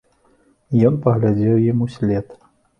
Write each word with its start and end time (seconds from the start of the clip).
Ён 0.89 0.97
паглядзеў 1.05 1.63
ім 1.69 1.87
услед. 1.89 2.27